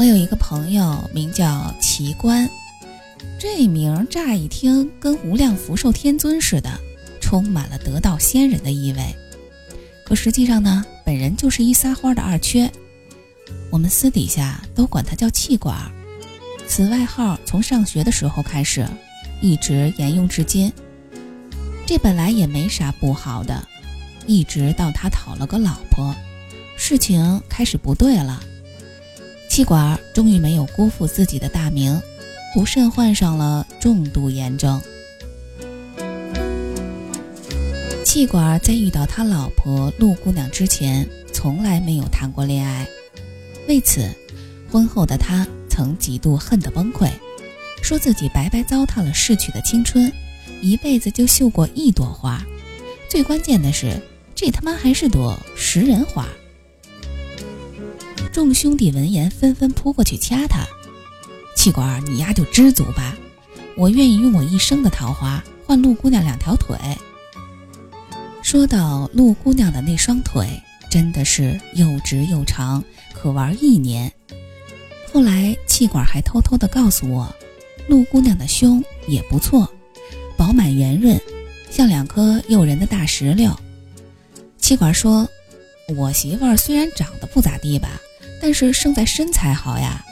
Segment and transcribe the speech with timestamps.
[0.00, 2.48] 我有一个朋友名叫奇观，
[3.38, 6.70] 这名乍一听跟无量福寿天尊似的，
[7.20, 9.14] 充满了得道仙人的意味。
[10.06, 12.72] 可实际上呢，本人就是一撒欢的二缺。
[13.70, 15.76] 我们私底下都管他叫气管，
[16.66, 18.88] 此外号从上学的时候开始，
[19.42, 20.72] 一直沿用至今。
[21.84, 23.68] 这本来也没啥不好的，
[24.26, 26.14] 一直到他讨了个老婆，
[26.78, 28.42] 事情开始不对了。
[29.60, 32.00] 气管终于没有辜负自己的大名，
[32.54, 34.80] 不慎患上了重度炎症。
[38.02, 42.88] 气管在遇到他老婆陆姑娘之前，从来没有谈过恋爱，
[43.68, 44.08] 为此，
[44.72, 47.10] 婚后的他曾几度恨得崩溃，
[47.82, 50.10] 说自己白白糟蹋了逝去的青春，
[50.62, 52.42] 一辈子就绣过一朵花，
[53.10, 54.00] 最关键的是，
[54.34, 56.26] 这他妈还是朵食人花。
[58.32, 60.64] 众兄弟闻言纷纷扑过去掐他，
[61.56, 63.16] 气管，你丫就知足吧，
[63.76, 66.76] 我愿意用我一生的桃花换陆姑娘两条腿。
[68.40, 70.48] 说到陆姑娘的那双腿，
[70.88, 74.10] 真的是又直又长，可玩一年。
[75.12, 77.34] 后来气管还偷偷的告诉我，
[77.88, 79.68] 陆姑娘的胸也不错，
[80.36, 81.20] 饱满圆润，
[81.68, 83.54] 像两颗诱人的大石榴。
[84.56, 85.28] 气管说
[85.96, 88.00] ：“我媳妇儿虽然长得不咋地吧。”
[88.40, 90.04] 但是胜在身材好呀。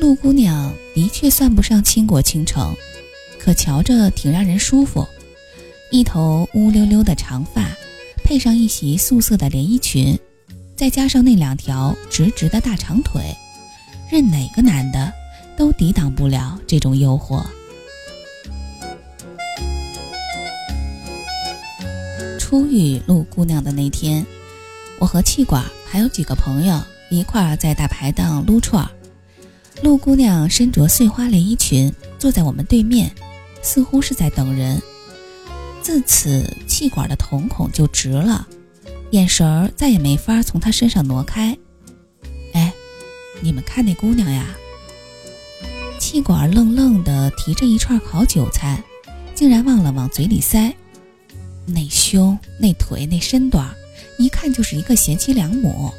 [0.00, 2.74] 陆姑娘的确算不上倾国倾城，
[3.38, 5.06] 可瞧着挺让人舒服。
[5.90, 7.70] 一头乌溜溜的长发，
[8.24, 10.18] 配上一袭素色的连衣裙，
[10.76, 13.22] 再加上那两条直直的大长腿，
[14.10, 15.12] 任哪个男的
[15.56, 17.44] 都抵挡不了这种诱惑。
[22.38, 24.26] 初遇陆姑娘的那天，
[24.98, 26.82] 我和气管还有几个朋友。
[27.14, 28.90] 一块儿在大排档撸串儿，
[29.82, 33.10] 陆姑娘身着碎花连衣裙，坐在我们对面，
[33.62, 34.80] 似乎是在等人。
[35.80, 38.46] 自此，气管的瞳孔就直了，
[39.10, 41.56] 眼神儿再也没法从她身上挪开。
[42.52, 42.72] 哎，
[43.40, 44.46] 你们看那姑娘呀！
[45.98, 48.82] 气管愣愣地提着一串烤韭菜，
[49.34, 50.74] 竟然忘了往嘴里塞。
[51.66, 53.68] 那胸、那腿、那身段，
[54.18, 55.92] 一看就是一个贤妻良母。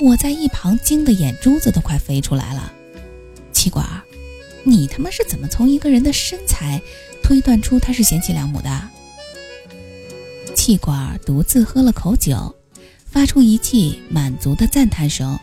[0.00, 2.72] 我在一旁惊得眼珠子都快飞出来了，
[3.52, 3.86] 气管，
[4.64, 6.80] 你他妈是怎么从一个人的身材
[7.22, 8.88] 推断出他是贤妻良母的？
[10.54, 12.54] 气管独自喝了口酒，
[13.04, 15.38] 发出一记满足的赞叹声。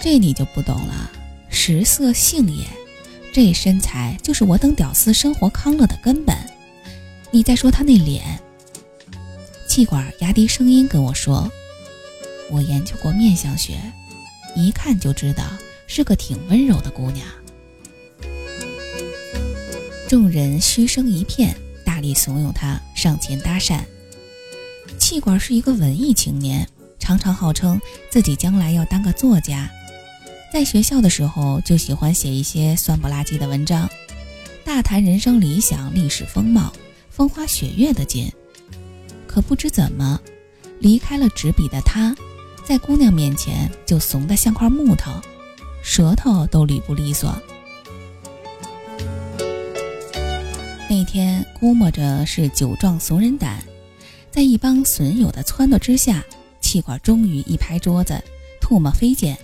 [0.00, 1.10] 这你就不懂了，
[1.50, 2.66] 食色性也，
[3.30, 6.34] 这身材就是我等屌丝生活康乐的根本。
[7.30, 8.40] 你再说他那脸，
[9.68, 11.52] 气管压低声音跟我说。
[12.50, 13.80] 我研究过面相学，
[14.54, 15.44] 一看就知道
[15.86, 17.26] 是个挺温柔的姑娘。
[20.08, 23.80] 众人嘘声一片，大力怂恿她上前搭讪。
[24.98, 26.68] 气管是一个文艺青年，
[26.98, 29.68] 常常号称自己将来要当个作家。
[30.52, 33.88] 在学校的时候就喜欢写一些酸不拉几的文章，
[34.64, 36.72] 大谈人生理想、历史风貌、
[37.10, 38.30] 风花雪月的劲。
[39.26, 40.20] 可不知怎么，
[40.78, 42.14] 离开了纸笔的他。
[42.64, 45.12] 在姑娘面前就怂得像块木头，
[45.82, 47.34] 舌头都捋不利索。
[50.88, 53.62] 那天估摸着是酒壮怂人胆，
[54.30, 56.24] 在一帮损友的撺掇之下，
[56.60, 58.18] 气管终于一拍桌子，
[58.62, 59.36] 唾沫飞溅。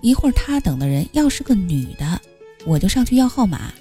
[0.00, 2.20] 一会儿他等的人要是个女的，
[2.64, 3.72] 我就上去要号码。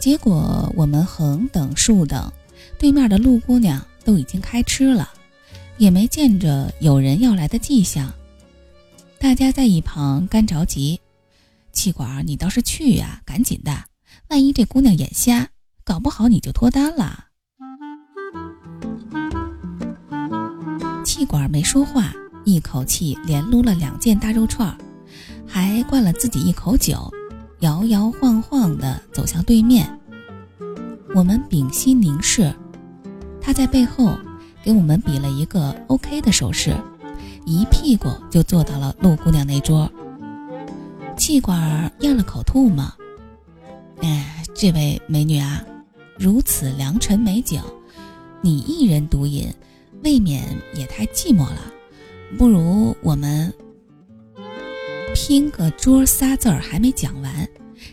[0.00, 2.32] 结果我们横等竖等，
[2.78, 5.10] 对面的陆姑娘都已经开吃了。
[5.78, 8.12] 也没见着有人要来的迹象，
[9.20, 11.00] 大家在一旁干着急。
[11.72, 13.84] 气管，你倒是去呀，赶紧的！
[14.28, 15.48] 万一这姑娘眼瞎，
[15.84, 17.26] 搞不好你就脱单了。
[21.04, 22.12] 气管没说话，
[22.44, 24.76] 一口气连撸了两件大肉串，
[25.46, 27.08] 还灌了自己一口酒，
[27.60, 29.88] 摇摇晃晃地走向对面。
[31.14, 32.52] 我们屏息凝视，
[33.40, 34.18] 他在背后。
[34.68, 36.76] 给我们比了一个 OK 的手势，
[37.46, 39.90] 一屁股就坐到了陆姑娘那桌。
[41.16, 42.84] 气管咽了口唾沫，
[44.02, 45.64] 哎，这位美女啊，
[46.18, 47.62] 如此良辰美景，
[48.42, 49.50] 你一人独饮，
[50.04, 50.44] 未免
[50.74, 51.72] 也太寂寞了。
[52.36, 53.50] 不如我们
[55.14, 57.48] 拼个桌仨字儿还没讲完，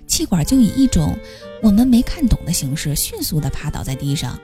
[0.07, 1.17] 气管就以一种
[1.63, 4.37] 我们没看懂的形式，迅速地趴倒在地上。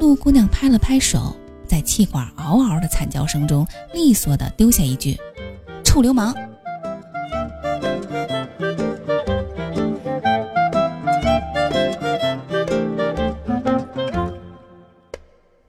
[0.00, 1.36] 陆姑娘拍了拍手，
[1.66, 5.14] 在气管嗷嗷的惨叫声中，利索地丢下一句
[5.84, 6.34] ：“臭流氓！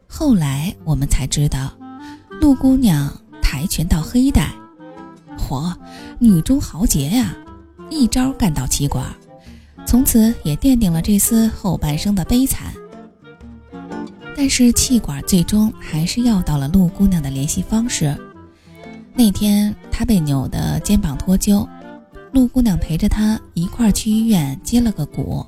[0.08, 1.70] 后来我们才知道，
[2.40, 4.50] 陆姑娘跆拳道黑带，
[5.38, 5.76] 嚯，
[6.20, 7.36] 女中豪杰呀！
[7.90, 9.06] 一招干倒气管，
[9.86, 12.74] 从此也奠定了这厮后半生的悲惨。
[14.36, 18.16] 但是气管最终还是要到了陆姑娘的联系方式。
[19.14, 21.68] 那天她被扭的肩膀脱臼，
[22.32, 25.46] 陆姑娘陪着她一块儿去医院接了个骨。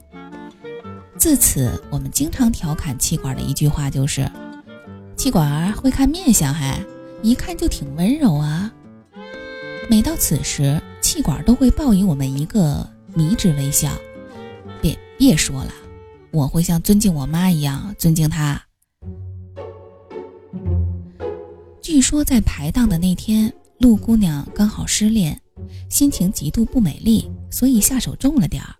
[1.18, 4.30] 自此，我们经常调侃气管的一句话就是。
[5.15, 6.77] 气管儿会看面相，还
[7.21, 8.71] 一看就挺温柔啊。
[9.89, 13.89] 每到此时，气管都会报以我们一个迷之微笑。
[14.81, 15.71] 别别说了，
[16.31, 18.62] 我会像尊敬我妈一样尊敬她。
[21.93, 25.39] 据说在排档的那天，陆姑娘刚好失恋，
[25.91, 28.73] 心情极度不美丽，所以下手重了点儿。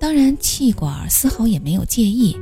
[0.00, 2.34] 当然，气管丝毫也没有介意。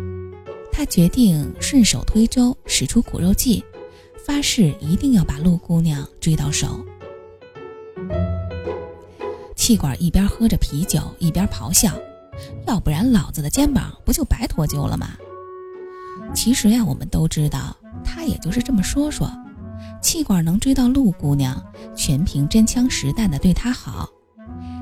[0.70, 3.64] 他决定顺手推舟，使出苦肉计，
[4.24, 6.86] 发誓一定要把陆姑娘追到手。
[9.56, 11.90] 气管一边喝着啤酒，一边咆哮
[12.68, 15.16] ：“要不然老子的肩膀不就白脱臼了吗？”
[16.32, 19.28] 其实呀，我们都知道，他也就是这么说说。
[20.02, 21.62] 气管能追到陆姑娘，
[21.96, 24.08] 全凭真枪实弹的对她好。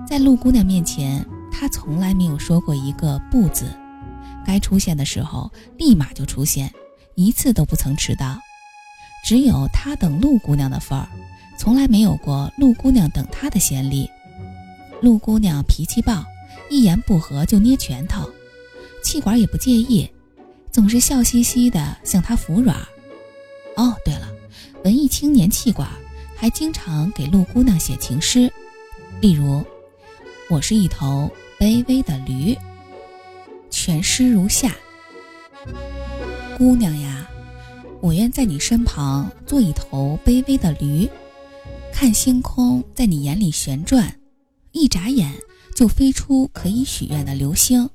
[0.07, 3.73] 在陆姑娘面前，他从来没有说过一个不字。
[4.45, 6.73] 该出现的时候，立马就出现，
[7.15, 8.39] 一次都不曾迟到。
[9.25, 11.09] 只有他等陆姑娘的份儿，
[11.57, 14.11] 从来没有过陆姑娘等他的先例。
[15.01, 16.25] 陆姑娘脾气暴，
[16.69, 18.29] 一言不合就捏拳头，
[19.05, 20.11] 气管也不介意，
[20.73, 22.77] 总是笑嘻嘻的向他服软。
[23.77, 24.29] 哦，对了，
[24.85, 25.89] 文艺青年气管
[26.35, 28.53] 还经常给陆姑娘写情诗，
[29.21, 29.65] 例如
[30.51, 32.57] ：“我是一头卑微的驴。”
[33.71, 34.75] 全诗如下：
[36.59, 37.29] 姑娘呀，
[38.01, 41.09] 我愿在你身旁做一头卑微的驴，
[41.93, 44.19] 看星空在你眼里旋转，
[44.73, 45.33] 一眨眼
[45.77, 47.89] 就飞出可以许愿的流星。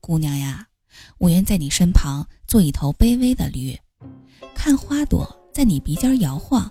[0.00, 0.66] 姑娘呀，
[1.18, 3.78] 我愿在你身旁做一头卑微的驴，
[4.54, 6.70] 看花朵在你鼻尖摇晃，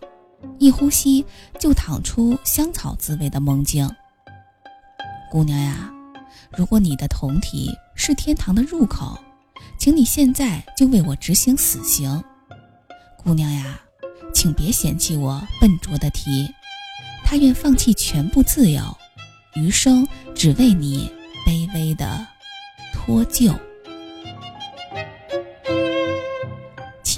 [0.57, 1.25] 一呼吸
[1.59, 3.89] 就淌出香草滋味的梦境。
[5.31, 5.91] 姑娘呀。
[6.57, 9.15] 如果你的酮体是天堂的入口，
[9.77, 12.23] 请你现在就为我执行死刑，
[13.23, 13.79] 姑娘呀，
[14.33, 16.49] 请别嫌弃我笨拙的题，
[17.23, 18.81] 他愿放弃全部自由，
[19.55, 21.11] 余生只为你
[21.45, 22.25] 卑微的
[22.93, 23.55] 脱臼。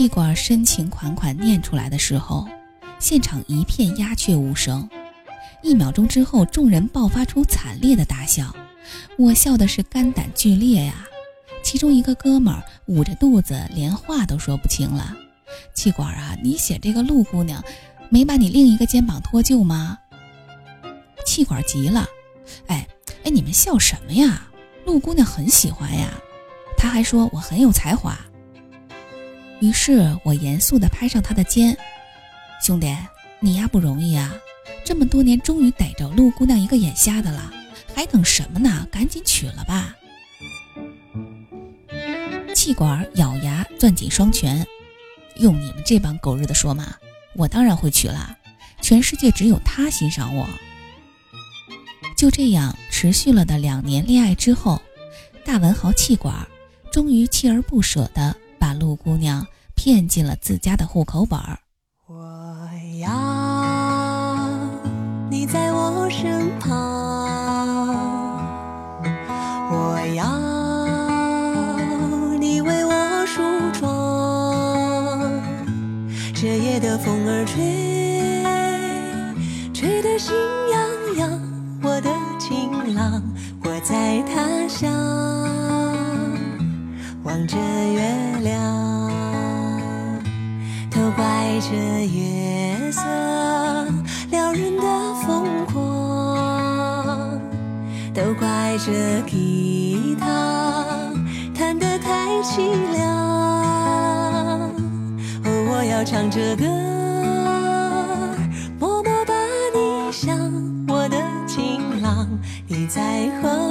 [0.01, 2.47] 气管深情款款念出来的时候，
[2.97, 4.89] 现场一片鸦雀无声，
[5.61, 8.51] 一秒钟之后，众人爆发出惨烈的大笑。
[9.15, 11.05] 我笑的是肝胆俱裂呀，
[11.61, 15.15] 其中一个哥们儿捂着肚子，连话都说不清了。
[15.75, 17.63] 气管啊，你写这个陆姑娘，
[18.09, 19.99] 没把你另一个肩膀脱臼吗？
[21.27, 22.07] 气管急了，
[22.65, 22.87] 哎
[23.23, 24.47] 哎，你们笑什么呀？
[24.83, 26.09] 陆姑娘很喜欢呀，
[26.75, 28.17] 她还说我很有才华。
[29.61, 31.77] 于是我严肃地拍上他的肩，
[32.65, 32.93] 兄弟，
[33.39, 34.35] 你呀不容易啊，
[34.83, 37.53] 这么多年终于逮着陆姑娘一个眼瞎的了。
[37.93, 38.87] 还等什么呢？
[38.91, 39.95] 赶紧娶了吧！
[42.55, 44.65] 气管咬牙攥紧双拳，
[45.35, 46.95] 用你们这帮狗日的说嘛，
[47.35, 48.35] 我当然会娶了。
[48.81, 50.47] 全世界只有他欣赏我。
[52.17, 54.81] 就这样持续了的两年恋爱之后，
[55.45, 56.35] 大文豪气管
[56.91, 61.57] 终于锲而不舍的把陆姑娘骗进了自家的户口本儿。
[62.05, 63.09] 我要
[65.31, 66.69] 你在我身旁。
[69.71, 70.51] 我要。
[76.33, 77.61] 这夜的风儿吹，
[79.75, 80.33] 吹得心
[80.71, 80.81] 痒
[81.17, 81.39] 痒。
[81.83, 83.21] 我的情郎，
[83.63, 84.91] 我在他乡，
[87.23, 88.01] 望着月
[91.61, 91.77] 这
[92.07, 93.01] 月色
[94.31, 97.39] 撩人的疯狂，
[98.15, 101.13] 都怪这吉他
[101.53, 103.07] 弹得太凄凉。
[105.43, 106.65] 哦，我要唱着歌，
[108.79, 109.33] 默默把
[109.75, 110.35] 你想，
[110.87, 112.27] 我的情郎，
[112.67, 113.70] 你在何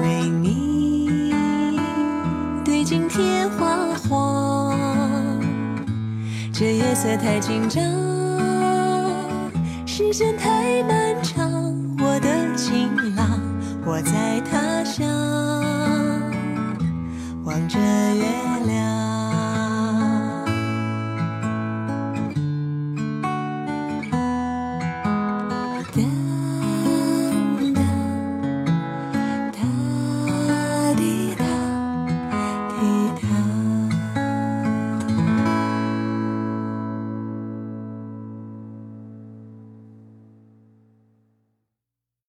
[0.00, 1.32] 为你
[2.64, 4.76] 对镜贴花黄，
[6.52, 7.82] 这夜色太紧张，
[9.86, 11.74] 时间太漫长。
[11.98, 13.40] 我的情郎，
[13.84, 15.06] 我在他乡，
[17.44, 18.55] 望着月。